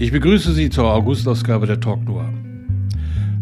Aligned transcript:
Ich 0.00 0.12
begrüße 0.12 0.52
Sie 0.52 0.70
zur 0.70 0.94
Augustausgabe 0.94 1.66
der 1.66 1.80
Talk 1.80 2.04
Noir. 2.04 2.32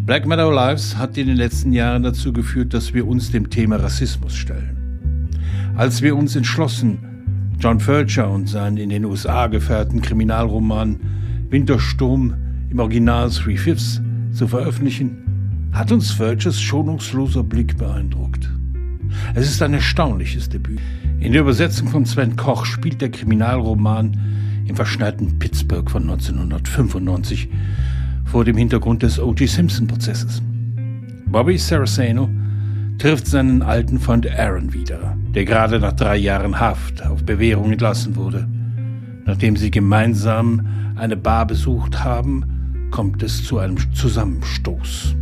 Black 0.06 0.24
Meadow 0.26 0.50
Lives 0.50 0.96
hat 0.96 1.18
in 1.18 1.26
den 1.26 1.36
letzten 1.36 1.70
Jahren 1.70 2.02
dazu 2.02 2.32
geführt, 2.32 2.72
dass 2.72 2.94
wir 2.94 3.06
uns 3.06 3.30
dem 3.30 3.50
Thema 3.50 3.76
Rassismus 3.76 4.34
stellen. 4.34 5.28
Als 5.76 6.00
wir 6.00 6.16
uns 6.16 6.34
entschlossen, 6.34 6.96
John 7.60 7.78
Fulcher 7.78 8.30
und 8.30 8.48
seinen 8.48 8.78
in 8.78 8.88
den 8.88 9.04
USA 9.04 9.48
gefährten 9.48 10.00
Kriminalroman 10.00 10.98
Wintersturm 11.50 12.32
im 12.70 12.78
Original 12.78 13.28
Three 13.28 13.58
Fifths 13.58 14.00
zu 14.32 14.48
veröffentlichen, 14.48 15.68
hat 15.72 15.92
uns 15.92 16.10
Fulchers 16.10 16.58
schonungsloser 16.58 17.44
Blick 17.44 17.76
beeindruckt. 17.76 18.50
Es 19.34 19.46
ist 19.46 19.60
ein 19.60 19.74
erstaunliches 19.74 20.48
Debüt. 20.48 20.80
In 21.20 21.32
der 21.32 21.42
Übersetzung 21.42 21.88
von 21.88 22.06
Sven 22.06 22.34
Koch 22.34 22.64
spielt 22.64 23.02
der 23.02 23.10
Kriminalroman 23.10 24.16
im 24.66 24.76
verschneiten 24.76 25.38
Pittsburgh 25.38 25.90
von 25.90 26.02
1995 26.02 27.48
vor 28.24 28.44
dem 28.44 28.56
Hintergrund 28.56 29.02
des 29.02 29.18
O.G. 29.18 29.46
Simpson-Prozesses. 29.46 30.42
Bobby 31.26 31.58
Saraceno 31.58 32.28
trifft 32.98 33.26
seinen 33.26 33.62
alten 33.62 33.98
Freund 33.98 34.26
Aaron 34.28 34.72
wieder, 34.72 35.16
der 35.34 35.44
gerade 35.44 35.78
nach 35.78 35.92
drei 35.92 36.16
Jahren 36.16 36.58
Haft 36.58 37.04
auf 37.04 37.24
Bewährung 37.24 37.72
entlassen 37.72 38.16
wurde. 38.16 38.48
Nachdem 39.24 39.56
sie 39.56 39.70
gemeinsam 39.70 40.66
eine 40.96 41.16
Bar 41.16 41.46
besucht 41.46 42.02
haben, 42.02 42.88
kommt 42.90 43.22
es 43.22 43.44
zu 43.44 43.58
einem 43.58 43.76
Zusammenstoß. 43.94 45.14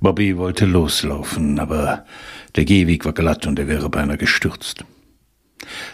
Bobby 0.00 0.36
wollte 0.36 0.66
loslaufen, 0.66 1.58
aber 1.58 2.04
der 2.54 2.64
Gehweg 2.64 3.04
war 3.04 3.12
glatt 3.12 3.46
und 3.46 3.58
er 3.58 3.66
wäre 3.66 3.88
beinahe 3.88 4.18
gestürzt. 4.18 4.84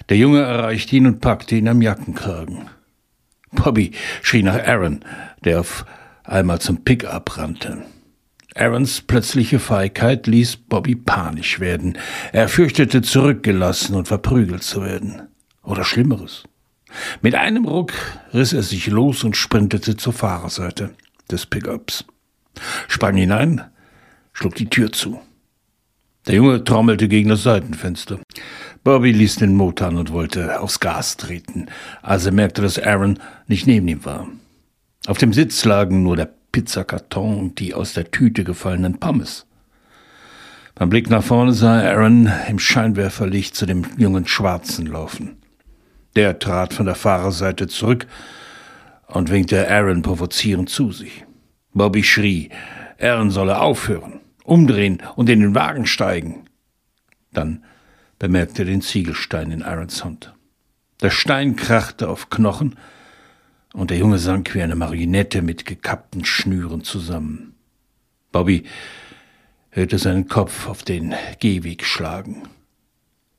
Der 0.08 0.16
Junge 0.16 0.40
erreichte 0.40 0.96
ihn 0.96 1.06
und 1.06 1.20
packte 1.20 1.56
ihn 1.56 1.68
am 1.68 1.82
Jackenkragen. 1.82 2.68
Bobby 3.52 3.92
schrie 4.22 4.42
nach 4.42 4.58
Aaron, 4.66 5.04
der 5.44 5.60
auf 5.60 5.84
einmal 6.24 6.60
zum 6.60 6.84
Pickup 6.84 7.36
rannte. 7.36 7.84
Aarons 8.54 9.00
plötzliche 9.02 9.58
Feigheit 9.58 10.26
ließ 10.26 10.56
Bobby 10.56 10.96
panisch 10.96 11.60
werden. 11.60 11.96
Er 12.32 12.48
fürchtete, 12.48 13.02
zurückgelassen 13.02 13.94
und 13.94 14.08
verprügelt 14.08 14.62
zu 14.62 14.82
werden. 14.82 15.22
Oder 15.62 15.84
Schlimmeres. 15.84 16.44
Mit 17.22 17.36
einem 17.36 17.66
Ruck 17.66 17.92
riss 18.34 18.52
er 18.52 18.62
sich 18.62 18.88
los 18.88 19.22
und 19.22 19.36
sprintete 19.36 19.96
zur 19.96 20.12
Fahrerseite 20.12 20.90
des 21.30 21.46
Pickups. 21.46 22.04
Sprang 22.88 23.16
hinein, 23.16 23.62
schlug 24.32 24.56
die 24.56 24.68
Tür 24.68 24.90
zu. 24.90 25.20
Der 26.26 26.34
Junge 26.34 26.64
trommelte 26.64 27.08
gegen 27.08 27.28
das 27.28 27.44
Seitenfenster. 27.44 28.18
Bobby 28.82 29.12
ließ 29.12 29.36
den 29.36 29.54
Motor 29.54 29.88
an 29.88 29.96
und 29.98 30.12
wollte 30.12 30.60
aufs 30.60 30.80
Gas 30.80 31.16
treten, 31.18 31.66
als 32.02 32.24
er 32.24 32.32
merkte, 32.32 32.62
dass 32.62 32.78
Aaron 32.78 33.18
nicht 33.46 33.66
neben 33.66 33.88
ihm 33.88 34.04
war. 34.04 34.26
Auf 35.06 35.18
dem 35.18 35.32
Sitz 35.32 35.64
lagen 35.64 36.02
nur 36.02 36.16
der 36.16 36.32
Pizzakarton 36.52 37.38
und 37.38 37.60
die 37.60 37.74
aus 37.74 37.92
der 37.92 38.10
Tüte 38.10 38.42
gefallenen 38.42 38.98
Pommes. 38.98 39.46
Beim 40.74 40.88
Blick 40.88 41.10
nach 41.10 41.22
vorne 41.22 41.52
sah 41.52 41.80
Aaron 41.80 42.32
im 42.48 42.58
Scheinwerferlicht 42.58 43.54
zu 43.54 43.66
dem 43.66 43.84
jungen 43.98 44.26
Schwarzen 44.26 44.86
laufen. 44.86 45.36
Der 46.16 46.38
trat 46.38 46.72
von 46.72 46.86
der 46.86 46.94
Fahrerseite 46.94 47.68
zurück 47.68 48.06
und 49.06 49.30
winkte 49.30 49.70
Aaron 49.70 50.00
provozierend 50.00 50.70
zu 50.70 50.90
sich. 50.90 51.26
Bobby 51.74 52.02
schrie, 52.02 52.48
Aaron 52.98 53.30
solle 53.30 53.60
aufhören, 53.60 54.20
umdrehen 54.44 55.02
und 55.16 55.28
in 55.28 55.40
den 55.40 55.54
Wagen 55.54 55.86
steigen. 55.86 56.46
Dann 57.32 57.62
bemerkte 58.20 58.64
den 58.64 58.82
Ziegelstein 58.82 59.50
in 59.50 59.64
Aarons 59.64 60.04
Hand. 60.04 60.32
Der 61.02 61.10
Stein 61.10 61.56
krachte 61.56 62.08
auf 62.08 62.30
Knochen, 62.30 62.76
und 63.72 63.90
der 63.90 63.98
Junge 63.98 64.18
sank 64.18 64.54
wie 64.54 64.62
eine 64.62 64.74
Marionette 64.74 65.42
mit 65.42 65.64
gekappten 65.64 66.24
Schnüren 66.24 66.82
zusammen. 66.82 67.54
Bobby 68.32 68.64
hörte 69.70 69.98
seinen 69.98 70.28
Kopf 70.28 70.68
auf 70.68 70.82
den 70.82 71.14
Gehweg 71.38 71.84
schlagen. 71.84 72.48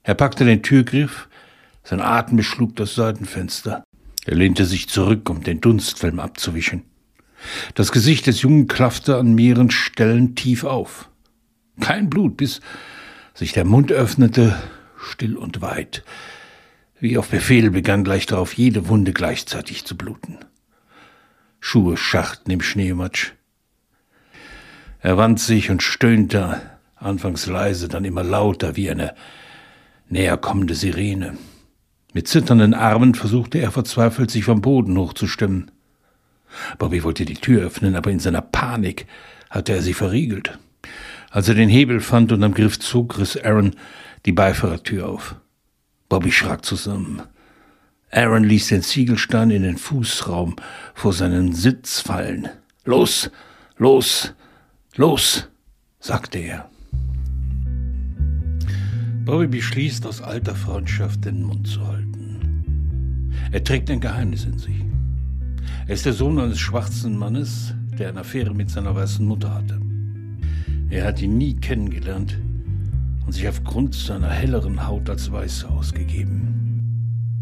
Er 0.03 0.15
packte 0.15 0.45
den 0.45 0.63
Türgriff, 0.63 1.27
sein 1.83 2.01
Atem 2.01 2.37
beschlug 2.37 2.75
das 2.77 2.95
Seitenfenster. 2.95 3.83
Er 4.25 4.35
lehnte 4.35 4.65
sich 4.65 4.87
zurück, 4.87 5.29
um 5.29 5.43
den 5.43 5.61
Dunstfilm 5.61 6.19
abzuwischen. 6.19 6.83
Das 7.75 7.91
Gesicht 7.91 8.25
des 8.27 8.41
Jungen 8.41 8.67
klaffte 8.67 9.17
an 9.17 9.35
mehreren 9.35 9.69
Stellen 9.69 10.35
tief 10.35 10.63
auf. 10.63 11.09
Kein 11.81 12.09
Blut, 12.09 12.37
bis 12.37 12.61
sich 13.33 13.53
der 13.53 13.65
Mund 13.65 13.91
öffnete, 13.91 14.61
still 14.97 15.37
und 15.37 15.61
weit. 15.61 16.03
Wie 16.99 17.17
auf 17.17 17.29
Befehl 17.29 17.71
begann 17.71 18.03
gleich 18.03 18.25
darauf 18.25 18.53
jede 18.53 18.87
Wunde 18.87 19.13
gleichzeitig 19.13 19.85
zu 19.85 19.97
bluten. 19.97 20.37
Schuhe 21.59 21.97
schachten 21.97 22.51
im 22.51 22.61
Schneematsch. 22.61 23.31
Er 24.99 25.17
wand 25.17 25.39
sich 25.39 25.71
und 25.71 25.81
stöhnte, 25.81 26.61
anfangs 26.95 27.47
leise, 27.47 27.87
dann 27.87 28.05
immer 28.05 28.23
lauter 28.23 28.75
wie 28.75 28.89
eine 28.89 29.15
näherkommende 30.09 30.75
Sirene. 30.75 31.37
Mit 32.13 32.27
zitternden 32.27 32.73
Armen 32.73 33.15
versuchte 33.15 33.57
er 33.57 33.71
verzweifelt, 33.71 34.29
sich 34.29 34.43
vom 34.43 34.61
Boden 34.61 34.97
hochzustimmen. 34.97 35.71
Bobby 36.77 37.03
wollte 37.03 37.25
die 37.25 37.35
Tür 37.35 37.63
öffnen, 37.63 37.95
aber 37.95 38.11
in 38.11 38.19
seiner 38.19 38.41
Panik 38.41 39.07
hatte 39.49 39.73
er 39.73 39.81
sie 39.81 39.93
verriegelt. 39.93 40.59
Als 41.31 41.47
er 41.47 41.55
den 41.55 41.69
Hebel 41.69 42.01
fand 42.01 42.33
und 42.33 42.43
am 42.43 42.53
Griff 42.53 42.77
zog, 42.77 43.17
riss 43.17 43.37
Aaron 43.37 43.71
die 44.25 44.33
Beifahrertür 44.33 45.07
auf. 45.07 45.35
Bobby 46.09 46.29
schrak 46.29 46.65
zusammen. 46.65 47.21
Aaron 48.11 48.43
ließ 48.43 48.67
den 48.67 48.81
Ziegelstein 48.81 49.49
in 49.49 49.63
den 49.63 49.77
Fußraum 49.77 50.57
vor 50.93 51.13
seinen 51.13 51.53
Sitz 51.53 52.01
fallen. 52.01 52.49
Los, 52.83 53.31
los, 53.77 54.33
los, 54.97 55.47
sagte 56.01 56.37
er. 56.39 56.69
Bobby 59.23 59.47
beschließt, 59.47 60.05
aus 60.05 60.21
alter 60.21 60.55
Freundschaft 60.55 61.23
den 61.23 61.43
Mund 61.43 61.65
zu 61.65 61.87
halten. 61.87 63.31
Er 63.53 63.63
trägt 63.63 63.89
ein 63.89 64.01
Geheimnis 64.01 64.43
in 64.43 64.57
sich. 64.57 64.83
Er 65.87 65.93
ist 65.93 66.05
der 66.05 66.13
Sohn 66.13 66.37
eines 66.39 66.59
schwarzen 66.59 67.17
Mannes, 67.17 67.73
der 67.97 68.09
eine 68.09 68.19
Affäre 68.19 68.53
mit 68.53 68.69
seiner 68.69 68.93
weißen 68.93 69.25
Mutter 69.25 69.53
hatte. 69.53 69.80
Er 70.91 71.05
hat 71.05 71.21
ihn 71.21 71.37
nie 71.37 71.55
kennengelernt 71.55 72.37
und 73.25 73.31
sich 73.31 73.47
aufgrund 73.47 73.95
seiner 73.95 74.29
helleren 74.29 74.85
Haut 74.85 75.09
als 75.09 75.31
Weiße 75.31 75.69
ausgegeben. 75.69 77.39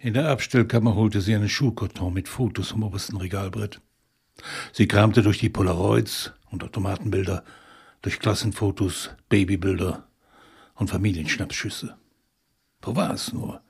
In 0.00 0.14
der 0.14 0.28
Abstellkammer 0.28 0.96
holte 0.96 1.20
sie 1.20 1.36
einen 1.36 1.48
Schuhkarton 1.48 2.12
mit 2.12 2.26
Fotos 2.26 2.70
vom 2.70 2.82
obersten 2.82 3.16
Regalbrett. 3.16 3.80
Sie 4.72 4.88
kramte 4.88 5.22
durch 5.22 5.38
die 5.38 5.50
Polaroids 5.50 6.32
und 6.50 6.64
Automatenbilder, 6.64 7.44
durch 8.02 8.18
Klassenfotos, 8.18 9.10
Babybilder 9.28 10.08
und 10.74 10.90
Familienschnappschüsse. 10.90 11.94
Wo 12.82 12.96
war 12.96 13.14
es 13.14 13.32
nur? 13.32 13.62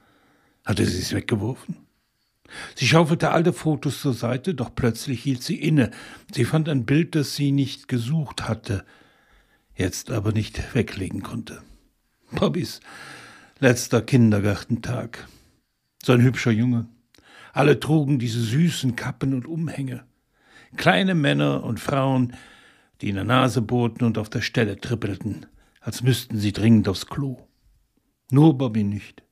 Hatte 0.64 0.86
sie 0.86 1.02
es 1.02 1.12
weggeworfen? 1.12 1.76
Sie 2.74 2.86
schaufelte 2.86 3.32
alte 3.32 3.52
Fotos 3.52 4.00
zur 4.00 4.14
Seite, 4.14 4.54
doch 4.54 4.74
plötzlich 4.74 5.22
hielt 5.22 5.42
sie 5.42 5.60
inne. 5.60 5.90
Sie 6.32 6.46
fand 6.46 6.70
ein 6.70 6.86
Bild, 6.86 7.14
das 7.14 7.36
sie 7.36 7.52
nicht 7.52 7.86
gesucht 7.86 8.48
hatte, 8.48 8.86
jetzt 9.80 10.10
aber 10.10 10.32
nicht 10.32 10.74
weglegen 10.74 11.22
konnte. 11.22 11.62
Bobbys 12.32 12.80
letzter 13.58 14.02
Kindergartentag. 14.02 15.26
So 16.02 16.12
ein 16.12 16.22
hübscher 16.22 16.50
Junge. 16.50 16.86
Alle 17.52 17.80
trugen 17.80 18.18
diese 18.18 18.40
süßen 18.40 18.94
Kappen 18.94 19.34
und 19.34 19.46
Umhänge. 19.46 20.04
Kleine 20.76 21.14
Männer 21.14 21.64
und 21.64 21.80
Frauen, 21.80 22.36
die 23.00 23.08
in 23.08 23.16
der 23.16 23.24
Nase 23.24 23.60
bohrten 23.62 24.06
und 24.06 24.18
auf 24.18 24.30
der 24.30 24.42
Stelle 24.42 24.78
trippelten, 24.78 25.46
als 25.80 26.02
müssten 26.02 26.38
sie 26.38 26.52
dringend 26.52 26.88
aufs 26.88 27.06
Klo. 27.06 27.38
Nur 28.30 28.56
Bobby 28.56 28.84
nicht. 28.84 29.24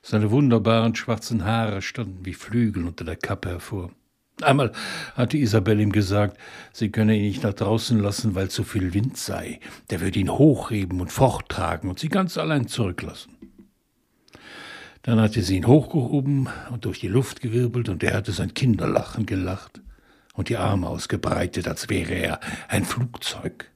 Seine 0.00 0.30
wunderbaren 0.30 0.94
schwarzen 0.94 1.44
Haare 1.44 1.82
standen 1.82 2.24
wie 2.24 2.34
Flügel 2.34 2.84
unter 2.84 3.04
der 3.04 3.16
Kappe 3.16 3.50
hervor. 3.50 3.92
Einmal 4.42 4.72
hatte 5.14 5.36
Isabel 5.36 5.80
ihm 5.80 5.92
gesagt, 5.92 6.38
sie 6.72 6.90
könne 6.90 7.16
ihn 7.16 7.22
nicht 7.22 7.42
nach 7.42 7.54
draußen 7.54 7.98
lassen, 7.98 8.34
weil 8.34 8.50
zu 8.50 8.64
viel 8.64 8.94
Wind 8.94 9.16
sei. 9.16 9.60
Der 9.90 10.00
würde 10.00 10.18
ihn 10.18 10.30
hochheben 10.30 11.00
und 11.00 11.12
forttragen 11.12 11.88
und 11.88 11.98
sie 11.98 12.08
ganz 12.08 12.38
allein 12.38 12.66
zurücklassen. 12.66 13.36
Dann 15.02 15.20
hatte 15.20 15.42
sie 15.42 15.56
ihn 15.56 15.66
hochgehoben 15.66 16.48
und 16.70 16.84
durch 16.84 17.00
die 17.00 17.08
Luft 17.08 17.40
gewirbelt 17.40 17.88
und 17.88 18.02
er 18.04 18.14
hatte 18.14 18.32
sein 18.32 18.54
Kinderlachen 18.54 19.26
gelacht 19.26 19.80
und 20.34 20.48
die 20.48 20.56
Arme 20.56 20.88
ausgebreitet, 20.88 21.66
als 21.66 21.88
wäre 21.88 22.14
er 22.14 22.40
ein 22.68 22.84
Flugzeug. 22.84 23.70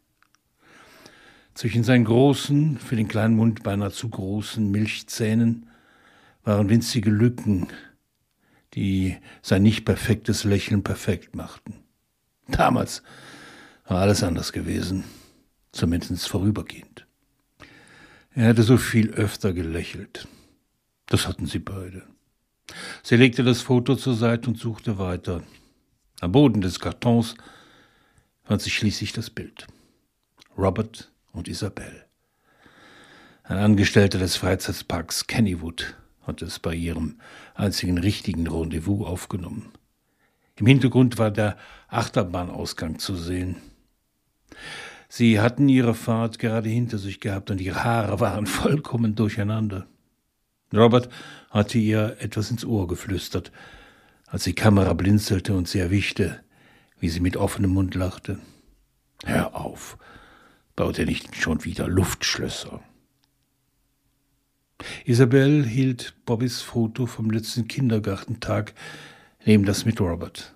Zwischen 1.54 1.84
seinen 1.84 2.04
großen, 2.04 2.78
für 2.78 2.96
den 2.96 3.08
kleinen 3.08 3.34
Mund 3.34 3.62
beinahe 3.62 3.90
zu 3.90 4.08
großen 4.08 4.70
Milchzähnen 4.70 5.70
waren 6.44 6.68
winzige 6.68 7.10
Lücken, 7.10 7.68
die 8.74 9.16
sein 9.42 9.62
nicht 9.62 9.84
perfektes 9.84 10.44
Lächeln 10.44 10.82
perfekt 10.82 11.34
machten. 11.34 11.74
Damals 12.48 13.02
war 13.86 14.00
alles 14.00 14.22
anders 14.22 14.52
gewesen, 14.52 15.04
zumindest 15.72 16.28
vorübergehend. 16.28 17.06
Er 18.34 18.48
hatte 18.48 18.62
so 18.62 18.76
viel 18.76 19.10
öfter 19.10 19.52
gelächelt. 19.52 20.28
Das 21.06 21.26
hatten 21.26 21.46
sie 21.46 21.58
beide. 21.58 22.02
Sie 23.02 23.16
legte 23.16 23.44
das 23.44 23.62
Foto 23.62 23.96
zur 23.96 24.14
Seite 24.14 24.50
und 24.50 24.58
suchte 24.58 24.98
weiter. 24.98 25.42
Am 26.20 26.32
Boden 26.32 26.60
des 26.60 26.80
Kartons 26.80 27.34
fand 28.44 28.60
sich 28.60 28.74
schließlich 28.74 29.12
das 29.12 29.30
Bild. 29.30 29.66
Robert 30.58 31.10
und 31.32 31.48
Isabelle. 31.48 32.06
Ein 33.42 33.58
Angestellter 33.58 34.18
des 34.18 34.36
Freizeitparks 34.36 35.26
Kennywood 35.26 35.94
hat 36.26 36.42
es 36.42 36.58
bei 36.58 36.74
ihrem 36.74 37.16
einzigen 37.54 37.98
richtigen 37.98 38.46
Rendezvous 38.46 39.06
aufgenommen. 39.06 39.72
Im 40.56 40.66
Hintergrund 40.66 41.18
war 41.18 41.30
der 41.30 41.56
Achterbahnausgang 41.88 42.98
zu 42.98 43.14
sehen. 43.14 43.56
Sie 45.08 45.40
hatten 45.40 45.68
ihre 45.68 45.94
Fahrt 45.94 46.38
gerade 46.38 46.68
hinter 46.68 46.98
sich 46.98 47.20
gehabt 47.20 47.50
und 47.50 47.60
ihre 47.60 47.84
Haare 47.84 48.20
waren 48.20 48.46
vollkommen 48.46 49.14
durcheinander. 49.14 49.86
Robert 50.74 51.08
hatte 51.50 51.78
ihr 51.78 52.16
etwas 52.18 52.50
ins 52.50 52.64
Ohr 52.64 52.88
geflüstert, 52.88 53.52
als 54.26 54.44
die 54.44 54.54
Kamera 54.54 54.94
blinzelte 54.94 55.54
und 55.54 55.68
sie 55.68 55.78
erwischte, 55.78 56.40
wie 56.98 57.08
sie 57.08 57.20
mit 57.20 57.36
offenem 57.36 57.72
Mund 57.72 57.94
lachte. 57.94 58.40
Hör 59.24 59.54
auf, 59.54 59.96
baut 60.74 60.98
er 60.98 61.06
nicht 61.06 61.36
schon 61.36 61.64
wieder 61.64 61.86
Luftschlösser? 61.86 62.82
Isabel 65.08 65.64
hielt 65.64 66.14
Bobbys 66.26 66.62
Foto 66.62 67.06
vom 67.06 67.30
letzten 67.30 67.68
Kindergartentag 67.68 68.74
neben 69.44 69.64
das 69.64 69.84
mit 69.84 70.00
Robert, 70.00 70.52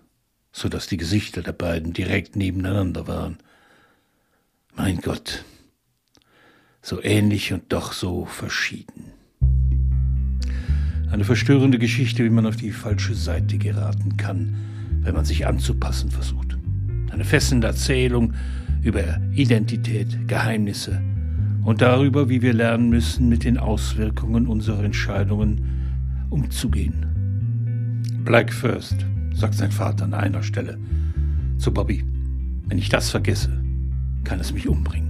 so 0.50 0.69
dass 0.69 0.88
die 0.88 0.97
Gesichter 0.97 1.41
der 1.41 1.52
beiden 1.52 1.93
direkt 1.93 2.35
nebeneinander 2.35 3.06
waren. 3.06 3.38
Mein 4.75 5.00
Gott, 5.02 5.44
so 6.82 7.00
ähnlich 7.00 7.52
und 7.52 7.73
doch 7.73 7.93
so 7.93 8.25
verschieden. 8.25 9.12
Eine 11.12 11.25
verstörende 11.25 11.79
Geschichte, 11.79 12.25
wie 12.25 12.31
man 12.31 12.47
auf 12.47 12.56
die 12.56 12.73
falsche 12.73 13.14
Seite 13.14 13.56
geraten 13.56 14.17
kann, 14.17 14.56
wenn 15.02 15.14
man 15.14 15.25
sich 15.25 15.47
anzupassen 15.47 16.11
versucht. 16.11 16.58
Eine 17.12 17.25
fesselnde 17.25 17.69
Erzählung 17.69 18.35
über 18.82 19.20
Identität, 19.32 20.26
Geheimnisse 20.26 21.00
und 21.64 21.82
darüber, 21.82 22.28
wie 22.28 22.42
wir 22.42 22.52
lernen 22.52 22.90
müssen, 22.90 23.28
mit 23.28 23.44
den 23.44 23.58
Auswirkungen 23.58 24.46
unserer 24.46 24.84
Entscheidungen 24.84 25.60
umzugehen. 26.30 27.06
Black 28.24 28.52
first, 28.52 29.06
sagt 29.34 29.54
sein 29.54 29.72
Vater 29.72 30.04
an 30.04 30.14
einer 30.14 30.42
Stelle 30.42 30.78
zu 31.58 31.72
Bobby. 31.72 32.04
Wenn 32.66 32.78
ich 32.78 32.88
das 32.88 33.10
vergesse, 33.10 33.62
kann 34.24 34.40
es 34.40 34.52
mich 34.52 34.68
umbringen. 34.68 35.09